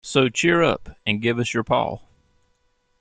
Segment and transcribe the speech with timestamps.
[0.03, 1.99] So cheer up, and give us your paw.